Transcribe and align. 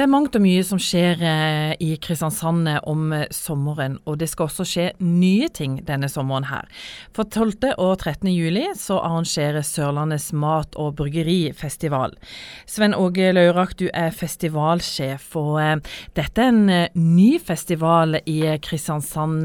Det 0.00 0.06
er 0.06 0.14
mangt 0.14 0.32
og 0.38 0.40
mye 0.40 0.62
som 0.64 0.78
skjer 0.80 1.20
eh, 1.28 1.72
i 1.84 1.90
Kristiansand 2.00 2.70
eh, 2.70 2.78
om 2.88 3.10
eh, 3.12 3.26
sommeren, 3.36 3.98
og 4.08 4.14
det 4.22 4.30
skal 4.32 4.46
også 4.46 4.64
skje 4.64 4.86
nye 5.04 5.50
ting 5.52 5.74
denne 5.84 6.08
sommeren 6.08 6.46
her. 6.48 6.70
For 7.12 7.28
12. 7.28 7.74
og 7.74 7.98
13. 7.98 8.30
juli 8.32 8.62
så 8.80 8.96
arrangerer 8.96 9.60
Sørlandets 9.60 10.30
mat- 10.32 10.80
og 10.80 10.96
bryggerifestival. 11.02 12.16
Sven 12.64 12.96
Åge 12.96 13.28
Laurak, 13.36 13.76
du 13.76 13.90
er 13.92 14.16
festivalsjef, 14.16 15.28
og 15.36 15.84
dette 16.16 16.48
er 16.48 16.54
en 16.54 16.64
ny 16.96 17.30
festival 17.36 18.22
i 18.24 18.40
Kristiansand. 18.64 19.44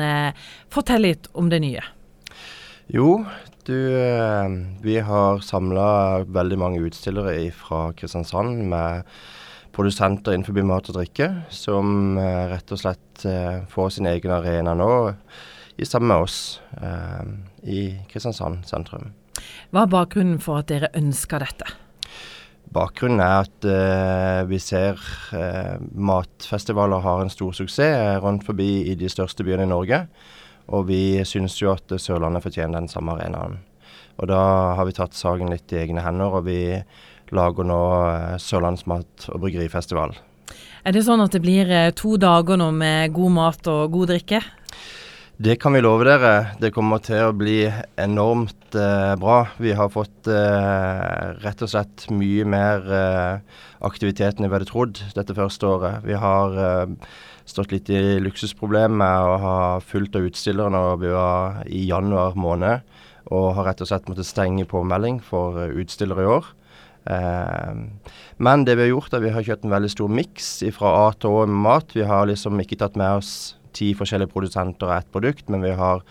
Fortell 0.72 1.10
litt 1.10 1.34
om 1.36 1.52
det 1.52 1.66
nye. 1.68 1.84
Jo, 2.96 3.26
du, 3.68 3.80
vi 4.88 5.02
har 5.04 5.44
samla 5.44 5.90
veldig 6.24 6.64
mange 6.64 6.86
utstillere 6.88 7.42
fra 7.52 7.90
Kristiansand 8.00 8.70
med 8.72 9.18
produsenter 9.76 10.36
innenfor 10.36 10.64
mat 10.66 10.90
og 10.90 10.98
drikke, 10.98 11.30
som 11.54 12.18
eh, 12.20 12.46
rett 12.54 12.72
og 12.72 12.82
slett 12.82 13.26
eh, 13.28 13.64
får 13.72 13.98
sin 13.98 14.10
egen 14.10 14.32
arena 14.32 14.76
nå 14.78 14.90
i 15.76 15.86
sammen 15.86 16.14
med 16.14 16.26
oss 16.26 16.62
eh, 16.80 17.24
i 17.68 17.82
Kristiansand 18.12 18.64
sentrum. 18.70 19.12
Hva 19.72 19.84
er 19.84 19.92
bakgrunnen 19.92 20.40
for 20.44 20.62
at 20.62 20.72
dere 20.72 20.94
ønsker 20.96 21.44
dette? 21.44 21.68
Bakgrunnen 22.76 23.22
er 23.24 23.44
at 23.44 23.68
eh, 23.70 24.42
vi 24.50 24.60
ser 24.64 25.00
eh, 25.36 25.76
matfestivaler 25.92 27.04
har 27.04 27.24
en 27.24 27.32
stor 27.32 27.54
suksess 27.56 28.24
rundt 28.24 28.48
forbi 28.48 28.88
i 28.92 28.96
de 29.00 29.12
største 29.12 29.46
byene 29.48 29.68
i 29.68 29.72
Norge. 29.72 30.06
Og 30.74 30.88
vi 30.88 31.22
syns 31.28 31.60
jo 31.62 31.76
at 31.76 31.92
Sørlandet 32.02 32.42
fortjener 32.42 32.80
den 32.80 32.90
samme 32.90 33.14
arenaen. 33.14 33.60
Og 34.16 34.32
da 34.32 34.40
har 34.80 34.88
vi 34.88 34.96
tatt 34.96 35.14
saken 35.14 35.52
litt 35.52 35.72
i 35.76 35.82
egne 35.84 36.02
hender, 36.02 36.40
og 36.40 36.48
vi 36.48 36.60
lager 37.34 37.68
nå 37.68 37.82
eh, 38.10 38.36
Sørlandsmat- 38.42 39.30
og 39.34 39.42
bryggerifestival. 39.46 40.16
Er 40.86 40.94
det 40.94 41.06
sånn 41.08 41.24
at 41.24 41.34
det 41.34 41.42
blir 41.42 41.72
eh, 41.74 41.92
to 41.98 42.18
dager 42.22 42.60
nå 42.62 42.70
med 42.76 43.14
god 43.16 43.36
mat 43.40 43.72
og 43.72 43.96
god 43.96 44.14
drikke? 44.14 44.44
Det 45.36 45.58
kan 45.60 45.74
vi 45.76 45.82
love 45.84 46.06
dere. 46.08 46.56
Det 46.62 46.70
kommer 46.72 47.02
til 47.04 47.26
å 47.26 47.34
bli 47.36 47.66
enormt 48.00 48.76
eh, 48.80 49.16
bra. 49.20 49.42
Vi 49.60 49.74
har 49.76 49.90
fått 49.92 50.30
eh, 50.32 51.24
rett 51.44 51.64
og 51.66 51.72
slett 51.74 52.06
mye 52.14 52.46
mer 52.48 52.86
eh, 52.88 53.58
aktivitet 53.84 54.40
enn 54.40 54.48
vi 54.48 54.54
hadde 54.56 54.70
trodd 54.70 55.02
dette 55.18 55.36
første 55.36 55.68
året. 55.68 56.06
Vi 56.08 56.16
har 56.16 56.56
eh, 56.56 56.94
stått 57.50 57.76
litt 57.76 57.92
i 57.92 58.16
luksusproblemet 58.24 58.96
med 59.02 59.28
å 59.28 59.36
ha 59.44 59.58
fullt 59.84 60.16
av 60.16 60.30
utstillere 60.30 60.72
når 60.72 61.02
vi 61.04 61.12
var 61.18 61.60
i 61.68 61.84
januar 61.90 62.40
måned, 62.40 62.86
og 63.28 63.56
har 63.58 63.74
rett 63.74 63.84
og 63.84 63.92
slett 63.92 64.08
måttet 64.08 64.30
stenge 64.30 64.70
påmelding 64.70 65.20
for 65.20 65.66
utstillere 65.68 66.24
i 66.24 66.32
år. 66.38 66.48
Eh, 67.06 67.74
men 68.38 68.66
det 68.66 68.78
vi 68.78 68.88
har 68.88 68.94
gjort, 68.94 69.14
er 69.14 69.20
at 69.20 69.26
vi 69.26 69.34
har 69.36 69.48
kjørt 69.48 69.66
en 69.66 69.76
veldig 69.76 69.92
stor 69.94 70.12
miks 70.22 70.50
fra 70.76 70.94
A 71.06 71.10
til 71.14 71.32
Å 71.32 71.46
med 71.50 71.62
mat. 71.68 71.96
Vi 71.96 72.06
har 72.08 72.30
liksom 72.30 72.62
ikke 72.62 72.80
tatt 72.82 72.98
med 73.00 73.22
oss 73.22 73.34
ti 73.76 73.92
forskjellige 73.98 74.32
produsenter 74.32 74.90
av 74.90 75.02
ett 75.02 75.12
produkt, 75.14 75.50
men 75.52 75.66
vi 75.66 75.76
har 75.76 76.04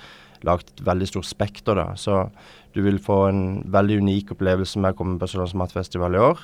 lagd 0.45 0.69
et 0.69 0.85
veldig 0.87 1.09
stort 1.09 1.29
spekter. 1.29 1.75
da. 1.75 1.95
Så 1.97 2.29
du 2.75 2.83
vil 2.83 2.99
få 2.99 3.29
en 3.31 3.45
veldig 3.73 4.01
unik 4.03 4.35
opplevelse 4.37 4.81
med 4.83 4.95
å 4.95 4.99
komme 4.99 5.19
på 5.19 5.31
Sørlands 5.31 5.57
matfestival 5.57 6.15
i 6.15 6.23
år. 6.23 6.43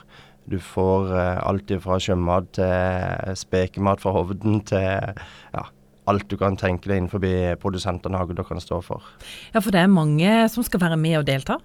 Du 0.51 0.59
får 0.59 1.13
eh, 1.15 1.43
alt 1.47 1.71
fra 1.85 1.99
sjømat 2.01 2.49
til 2.57 3.37
spekemat 3.39 4.01
fra 4.03 4.15
Hovden 4.17 4.63
til 4.67 5.21
ja, 5.55 5.67
alt 6.11 6.27
du 6.31 6.37
kan 6.41 6.59
tenke 6.59 6.91
deg 6.91 7.01
innenfor 7.01 7.23
produsentene 7.63 8.21
Agder 8.21 8.47
kan 8.47 8.61
stå 8.63 8.81
for. 8.85 9.07
Ja, 9.55 9.63
For 9.63 9.73
det 9.75 9.85
er 9.85 9.93
mange 9.93 10.35
som 10.53 10.67
skal 10.67 10.83
være 10.83 10.99
med 11.01 11.21
og 11.23 11.27
delta? 11.31 11.59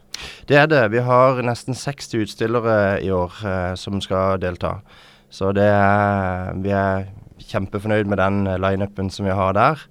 Det 0.48 0.58
er 0.62 0.70
det. 0.72 0.84
Vi 0.94 1.04
har 1.04 1.42
nesten 1.46 1.78
60 1.78 2.24
utstillere 2.24 2.78
i 3.04 3.12
år 3.14 3.42
eh, 3.44 3.76
som 3.80 4.00
skal 4.04 4.40
delta. 4.44 4.78
Så 5.34 5.52
det 5.56 5.68
er, 5.68 6.54
vi 6.64 6.72
er 6.72 7.08
kjempefornøyd 7.46 8.08
med 8.08 8.22
den 8.22 8.44
lineupen 8.62 9.10
som 9.12 9.28
vi 9.28 9.36
har 9.36 9.56
der. 9.58 9.82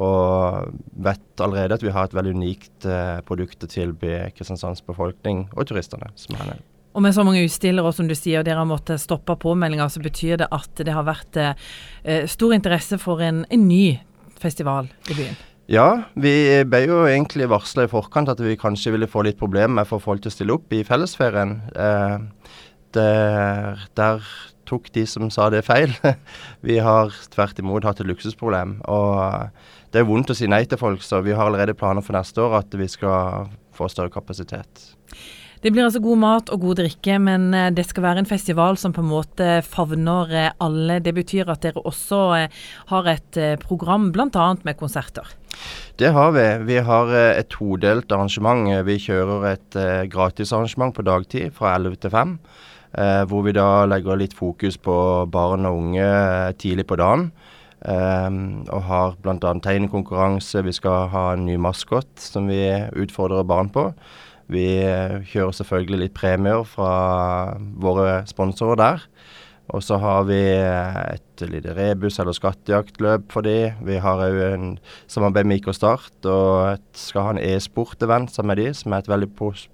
Og 0.00 0.74
vet 1.02 1.42
allerede 1.42 1.76
at 1.76 1.84
vi 1.84 1.92
har 1.94 2.06
et 2.06 2.14
veldig 2.16 2.34
unikt 2.36 2.86
eh, 2.86 3.22
produkt 3.26 3.64
å 3.64 3.70
tilby 3.70 4.12
Kristiansands 4.36 4.84
befolkning 4.86 5.48
og 5.56 5.70
turistene. 5.70 6.12
som 6.14 6.36
er 6.36 6.52
her. 6.52 6.60
Og 6.90 7.04
med 7.04 7.14
så 7.14 7.22
mange 7.26 7.44
utstillere, 7.46 7.92
som 7.94 8.08
du 8.10 8.16
sier, 8.18 8.40
og 8.40 8.48
dere 8.48 8.62
har 8.62 8.68
måttet 8.68 9.02
stoppe 9.02 9.36
påmeldinga, 9.38 9.86
så 9.92 10.02
betyr 10.02 10.40
det 10.42 10.48
at 10.50 10.82
det 10.82 10.94
har 10.94 11.06
vært 11.06 11.38
eh, 11.38 12.26
stor 12.30 12.54
interesse 12.56 12.98
for 12.98 13.22
en, 13.22 13.44
en, 13.46 13.68
ny 13.68 14.00
festival 14.40 14.90
i 15.10 15.16
byen? 15.18 15.38
Ja, 15.70 15.86
vi 16.18 16.32
ble 16.66 16.80
jo 16.88 17.04
egentlig 17.06 17.46
varsla 17.52 17.86
i 17.86 17.90
forkant 17.92 18.32
at 18.32 18.40
vi 18.42 18.58
kanskje 18.58 18.96
ville 18.96 19.10
få 19.10 19.22
litt 19.22 19.38
problemer 19.38 19.76
med 19.76 19.86
å 19.86 19.92
få 19.92 20.00
folk 20.02 20.24
til 20.24 20.32
å 20.32 20.34
stille 20.34 20.56
opp 20.56 20.74
i 20.74 20.82
fellesferien. 20.86 21.60
Eh, 21.78 22.16
der, 22.96 23.84
der 23.94 24.26
tok 24.66 24.90
de 24.94 25.04
som 25.06 25.30
sa 25.30 25.46
det 25.54 25.62
feil. 25.66 25.94
vi 26.66 26.80
har 26.82 27.14
tvert 27.30 27.62
imot 27.62 27.86
hatt 27.86 28.02
et 28.02 28.10
luksusproblem. 28.10 28.80
Og 28.90 29.50
det 29.94 30.02
er 30.02 30.08
vondt 30.10 30.34
å 30.34 30.38
si 30.38 30.50
nei 30.50 30.64
til 30.66 30.80
folk, 30.80 31.06
så 31.06 31.22
vi 31.22 31.34
har 31.38 31.46
allerede 31.46 31.78
planer 31.78 32.02
for 32.02 32.18
neste 32.18 32.42
år 32.42 32.60
at 32.64 32.74
vi 32.74 32.90
skal 32.90 33.50
få 33.78 33.86
større 33.90 34.10
kapasitet. 34.14 34.90
Det 35.60 35.68
blir 35.74 35.84
altså 35.84 36.00
god 36.00 36.20
mat 36.22 36.50
og 36.54 36.62
god 36.62 36.78
drikke, 36.78 37.18
men 37.20 37.50
eh, 37.52 37.68
det 37.76 37.84
skal 37.84 38.04
være 38.06 38.22
en 38.22 38.28
festival 38.28 38.78
som 38.80 38.94
på 38.96 39.02
en 39.04 39.10
måte 39.10 39.48
favner 39.68 40.32
eh, 40.32 40.54
alle. 40.64 41.00
Det 41.04 41.12
betyr 41.12 41.50
at 41.52 41.60
dere 41.66 41.82
også 41.84 42.20
eh, 42.38 42.62
har 42.88 43.10
et 43.12 43.40
program 43.60 44.08
bl.a. 44.14 44.46
med 44.64 44.78
konserter? 44.80 45.28
Det 46.00 46.14
har 46.16 46.32
vi. 46.32 46.46
Vi 46.64 46.78
har 46.80 47.12
et 47.12 47.50
todelt 47.52 48.08
arrangement. 48.12 48.70
Vi 48.86 48.96
kjører 49.04 49.44
et 49.50 49.76
gratisarrangement 50.08 50.94
på 50.96 51.04
dagtid 51.04 51.52
fra 51.52 51.74
11 51.76 52.00
til 52.00 52.14
5. 52.14 52.36
hvor 53.28 53.42
vi 53.44 53.52
da 53.52 53.84
legger 53.84 54.16
litt 54.16 54.32
fokus 54.34 54.78
på 54.80 54.94
barn 55.30 55.68
og 55.68 55.76
unge 55.82 56.06
tidlig 56.56 56.86
på 56.88 56.96
dagen. 56.96 57.30
og 57.84 58.82
har 58.88 59.14
bl.a. 59.20 59.52
tegnekonkurranse. 59.60 60.64
Vi 60.64 60.72
skal 60.72 61.10
ha 61.12 61.32
en 61.34 61.44
ny 61.44 61.56
maskot 61.60 62.08
som 62.16 62.48
vi 62.48 62.64
utfordrer 62.96 63.44
barn 63.44 63.68
på. 63.68 63.90
Vi 64.50 64.66
kjører 65.30 65.54
selvfølgelig 65.54 66.04
litt 66.04 66.16
premier 66.16 66.64
fra 66.66 66.92
våre 67.80 68.20
sponsorer 68.30 68.80
der. 68.80 69.06
Og 69.70 69.82
så 69.86 69.98
har 70.02 70.24
vi 70.26 70.38
et 70.40 71.42
lite 71.46 71.74
rebus- 71.76 72.18
eller 72.20 72.34
skattejaktløp 72.34 73.30
for 73.32 73.46
de. 73.46 73.70
Vi 73.86 73.98
har 74.02 74.22
òg 74.24 74.38
en 74.48 74.72
samarbeid 75.10 75.46
med 75.46 75.60
IK 75.60 75.70
Start 75.76 76.26
og 76.28 76.72
et, 76.74 76.86
skal 76.98 77.26
ha 77.26 77.34
en 77.34 77.42
e-sport-event 77.42 78.32
sammen 78.34 78.54
med 78.54 78.64
de, 78.64 78.72
som 78.74 78.92
er 78.92 79.04
et 79.04 79.10
veldig 79.10 79.30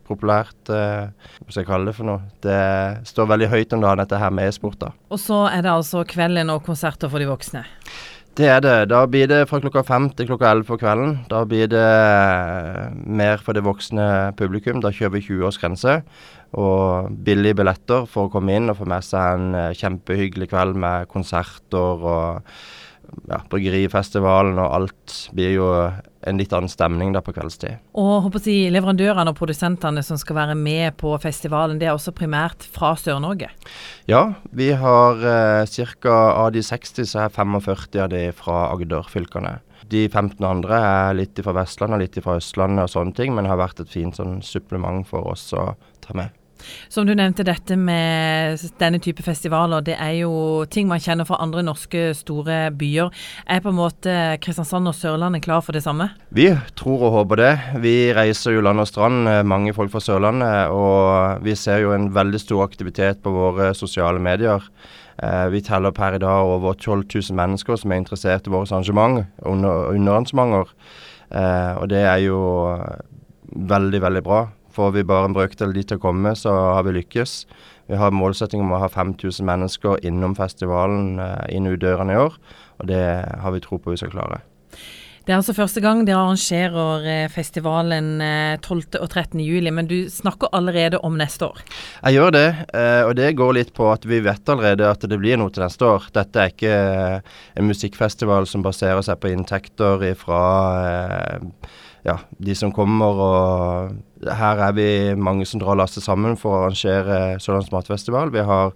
populært 0.06 0.72
eh, 0.72 1.08
Hva 1.40 1.48
skal 1.48 1.62
jeg 1.62 1.70
kalle 1.70 1.90
det 1.90 1.96
for 1.96 2.10
noe? 2.10 2.26
Det 2.44 2.60
står 3.08 3.32
veldig 3.32 3.50
høyt 3.54 3.76
om 3.76 3.86
dagen, 3.86 4.02
dette 4.04 4.20
her 4.20 4.36
med 4.36 4.50
e-sport. 4.50 4.78
da. 4.82 4.92
Og 5.08 5.22
så 5.22 5.46
er 5.48 5.64
det 5.64 5.72
altså 5.72 6.04
kvelden 6.08 6.52
og 6.52 6.64
konserter 6.68 7.12
for 7.12 7.22
de 7.22 7.30
voksne? 7.30 7.64
Det 8.36 8.44
er 8.52 8.58
det. 8.60 8.90
Da 8.90 8.98
blir 9.08 9.28
det 9.30 9.46
fra 9.48 9.62
klokka 9.64 9.80
fem 9.88 10.10
til 10.12 10.26
klokka 10.28 10.50
elleve 10.50 10.68
på 10.68 10.76
kvelden. 10.82 11.14
Da 11.30 11.38
blir 11.48 11.70
det 11.72 11.80
eh, 11.80 12.90
mer 12.92 13.40
for 13.40 13.56
det 13.56 13.62
voksne 13.64 14.34
publikum. 14.36 14.82
Da 14.84 14.90
kjører 14.92 15.14
vi 15.14 15.22
20-årsgrense 15.24 15.94
og 16.60 17.14
billige 17.24 17.56
billetter 17.56 18.04
for 18.04 18.28
å 18.28 18.32
komme 18.34 18.58
inn 18.58 18.68
og 18.68 18.76
få 18.82 18.88
med 18.92 19.06
seg 19.08 19.38
en 19.38 19.56
eh, 19.56 19.72
kjempehyggelig 19.80 20.50
kveld 20.52 20.76
med 20.84 21.08
konserter 21.08 22.04
og 22.12 22.52
ja, 23.30 23.40
Bryggerifestivalen 23.50 24.58
og 24.60 24.74
alt 24.76 25.16
blir 25.36 25.54
jo 25.56 25.70
en 26.26 26.40
litt 26.40 26.52
annen 26.56 26.70
stemning 26.70 27.12
da 27.14 27.22
på 27.22 27.34
kveldstid. 27.36 27.82
Og 27.98 28.24
håper 28.24 28.40
å 28.40 28.44
si, 28.44 28.56
Leverandørene 28.72 29.30
og 29.30 29.38
produsentene 29.38 30.02
som 30.06 30.18
skal 30.20 30.40
være 30.40 30.56
med 30.58 30.96
på 31.00 31.12
festivalen, 31.22 31.78
det 31.78 31.88
er 31.88 31.94
også 31.94 32.14
primært 32.16 32.66
fra 32.74 32.94
Sør-Norge? 32.98 33.52
Ja, 34.10 34.24
vi 34.50 34.72
har 34.78 35.22
eh, 35.22 35.84
ca. 36.02 36.16
av 36.46 36.50
de 36.56 36.64
60 36.66 37.06
så 37.12 37.26
er 37.26 37.34
45 37.34 38.02
av 38.02 38.10
de 38.14 38.24
fra 38.36 38.66
Agder-fylkene. 38.72 39.58
De 39.86 40.06
15 40.08 40.42
andre 40.46 40.80
er 40.82 41.18
litt 41.20 41.38
fra 41.46 41.54
Vestlandet 41.60 42.02
litt 42.02 42.18
fra 42.24 42.40
Østlandet 42.40 42.88
og 42.88 42.90
sånne 42.90 43.14
ting, 43.14 43.36
men 43.36 43.46
har 43.46 43.60
vært 43.60 43.84
et 43.84 43.92
fint 43.92 44.18
sånn 44.18 44.40
supplement 44.42 45.06
for 45.06 45.30
oss 45.30 45.52
å 45.54 45.76
ta 46.02 46.16
med. 46.18 46.34
Som 46.92 47.06
du 47.06 47.14
nevnte, 47.16 47.44
dette 47.46 47.76
med 47.78 48.60
denne 48.80 49.00
type 49.02 49.24
festivaler, 49.24 49.84
det 49.86 49.96
er 50.00 50.14
jo 50.22 50.64
ting 50.70 50.88
man 50.90 51.02
kjenner 51.02 51.28
fra 51.28 51.40
andre 51.42 51.64
norske 51.66 52.08
store 52.16 52.70
byer. 52.76 53.12
Er 53.46 53.62
på 53.64 53.72
en 53.72 53.78
måte 53.78 54.16
Kristiansand 54.42 54.90
og 54.90 54.96
Sørlandet 54.96 55.44
klar 55.46 55.64
for 55.64 55.76
det 55.76 55.84
samme? 55.86 56.10
Vi 56.34 56.48
tror 56.78 57.08
og 57.08 57.16
håper 57.20 57.42
det. 57.42 57.54
Vi 57.84 57.96
reiser 58.16 58.56
jo 58.56 58.64
land 58.64 58.82
og 58.82 58.90
strand, 58.90 59.28
eh, 59.28 59.42
mange 59.42 59.74
folk 59.76 59.92
fra 59.92 60.02
Sørlandet. 60.02 60.70
Og 60.74 61.42
vi 61.44 61.56
ser 61.56 61.82
jo 61.84 61.94
en 61.96 62.10
veldig 62.14 62.40
stor 62.40 62.64
aktivitet 62.66 63.22
på 63.22 63.34
våre 63.34 63.72
sosiale 63.74 64.22
medier. 64.22 64.62
Eh, 65.22 65.48
vi 65.48 65.62
teller 65.64 65.94
per 65.96 66.14
i 66.14 66.20
dag 66.20 66.44
over 66.44 66.74
12 66.74 67.04
000 67.14 67.36
mennesker 67.36 67.78
som 67.80 67.92
er 67.92 68.02
interessert 68.02 68.46
i 68.46 68.52
våre 68.52 68.68
arrangement, 68.68 69.24
under, 69.42 69.88
underarrangementer. 69.94 70.72
Eh, 71.30 71.72
og 71.80 71.88
det 71.90 72.04
er 72.04 72.20
jo 72.26 72.38
veldig, 73.56 74.02
veldig 74.02 74.22
bra. 74.26 74.46
Får 74.76 74.92
vi 74.92 75.06
bare 75.08 75.30
en 75.30 75.36
brøkdel 75.36 75.72
dit 75.72 75.88
til 75.88 75.96
å 75.96 76.02
komme, 76.02 76.34
så 76.36 76.52
har 76.76 76.84
vi 76.84 76.98
lykkes. 76.98 77.38
Vi 77.88 77.96
har 77.96 78.12
målsetting 78.12 78.60
om 78.60 78.74
å 78.76 78.82
ha 78.82 78.90
5000 78.92 79.46
mennesker 79.46 80.02
innom 80.04 80.34
festivalen 80.36 81.16
eh, 81.22 81.46
inn 81.56 81.70
ut 81.70 81.80
dørene 81.80 82.12
i 82.12 82.20
år, 82.20 82.36
og 82.82 82.90
det 82.90 83.00
har 83.40 83.54
vi 83.54 83.62
tro 83.64 83.78
på 83.80 83.94
vi 83.94 84.00
skal 84.02 84.12
klare. 84.12 84.42
Det 85.26 85.32
er 85.32 85.40
altså 85.40 85.56
første 85.56 85.80
gang 85.82 86.04
dere 86.06 86.20
arrangerer 86.20 87.06
eh, 87.08 87.30
festivalen 87.32 88.20
12. 88.20 88.82
Eh, 88.82 89.00
og 89.00 89.08
13. 89.08 89.40
juli, 89.40 89.72
men 89.72 89.88
du 89.88 89.96
snakker 90.12 90.52
allerede 90.52 91.00
om 91.06 91.16
neste 91.16 91.48
år? 91.48 91.64
Jeg 92.02 92.18
gjør 92.18 92.36
det, 92.36 92.46
og 93.08 93.16
det 93.16 93.32
går 93.38 93.56
litt 93.56 93.72
på 93.74 93.88
at 93.94 94.04
vi 94.06 94.20
vet 94.26 94.52
allerede 94.52 94.92
at 94.92 95.08
det 95.08 95.22
blir 95.22 95.40
noe 95.40 95.54
til 95.54 95.64
neste 95.64 95.88
år. 95.88 96.10
Dette 96.14 96.42
er 96.42 96.52
ikke 96.52 96.76
en 97.56 97.72
musikkfestival 97.72 98.50
som 98.50 98.66
baserer 98.66 99.00
seg 99.08 99.24
på 99.24 99.32
inntekter 99.32 100.04
fra 100.20 100.44
ja, 102.06 102.16
de 102.38 102.54
som 102.54 102.72
kommer. 102.74 103.20
og 103.26 104.30
Her 104.38 104.62
er 104.68 104.76
vi 104.76 104.88
mange 105.18 105.46
som 105.48 105.60
drar 105.62 105.78
lasset 105.78 106.04
sammen 106.06 106.38
for 106.40 106.54
å 106.54 106.62
arrangere 106.66 107.40
Sørlandets 107.42 107.74
matfestival. 107.74 108.32
Vi 108.34 108.44
har 108.46 108.72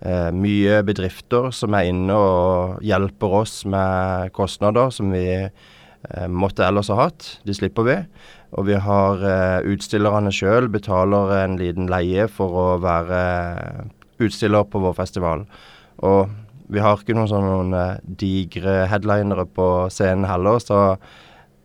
eh, 0.00 0.30
mye 0.34 0.82
bedrifter 0.86 1.50
som 1.54 1.76
er 1.78 1.90
inne 1.92 2.18
og 2.18 2.84
hjelper 2.84 3.40
oss 3.42 3.62
med 3.70 4.34
kostnader 4.36 4.90
som 4.94 5.14
vi 5.14 5.26
eh, 5.44 6.28
måtte 6.28 6.66
ellers 6.66 6.90
ha 6.92 7.04
hatt. 7.06 7.36
De 7.46 7.56
slipper 7.56 7.88
vi. 7.88 7.98
Og 8.54 8.68
vi 8.68 8.78
har 8.78 9.22
eh, 9.26 9.66
utstillerne 9.74 10.32
sjøl 10.34 10.70
betaler 10.72 11.36
en 11.40 11.58
liten 11.60 11.90
leie 11.90 12.26
for 12.30 12.58
å 12.58 12.66
være 12.82 13.20
utstiller 14.22 14.66
på 14.70 14.82
vår 14.82 14.96
festival. 14.98 15.46
Og 16.06 16.30
vi 16.74 16.80
har 16.82 16.98
ikke 16.98 17.14
noen 17.14 17.30
sånne 17.30 17.84
digre 18.18 18.84
headlinere 18.90 19.44
på 19.46 19.68
scenen 19.92 20.26
heller, 20.26 20.58
så 20.62 20.96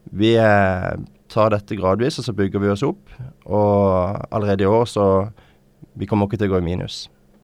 vi 0.10 0.34
eh, 0.38 0.92
tar 1.30 1.54
dette 1.54 1.78
gradvis, 1.78 2.20
og 2.20 2.26
så 2.26 2.34
bygger 2.36 2.64
vi 2.64 2.72
oss 2.74 2.86
opp. 2.86 3.14
Og 3.46 4.26
allerede 4.34 4.66
i 4.66 4.70
år 4.70 4.86
så 4.90 5.30
Vi 6.00 6.06
kommer 6.08 6.30
ikke 6.30 6.38
til 6.40 6.48
å 6.48 6.54
gå 6.54 6.60
i 6.62 6.64
minus. 6.64 7.10